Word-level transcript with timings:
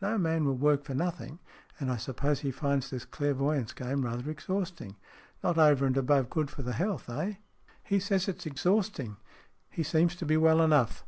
No 0.00 0.16
man 0.16 0.44
will 0.44 0.54
work 0.56 0.84
for 0.84 0.94
nothing, 0.94 1.40
and 1.80 1.90
I 1.90 1.96
suppose 1.96 2.38
he 2.38 2.52
finds 2.52 2.88
this 2.88 3.04
clairvoyance 3.04 3.72
game 3.72 4.04
rather 4.04 4.30
exhausting. 4.30 4.94
Not 5.42 5.58
over 5.58 5.84
and 5.86 5.96
above 5.96 6.30
good 6.30 6.50
for 6.52 6.62
the 6.62 6.74
health, 6.74 7.10
eh?" 7.10 7.14
SMEATH 7.14 7.26
35" 7.26 7.36
He 7.90 7.98
says 7.98 8.28
it's 8.28 8.46
exhausting. 8.46 9.16
He 9.70 9.82
seems 9.82 10.14
to 10.14 10.24
me 10.26 10.36
well 10.36 10.60
enough." 10.62 11.04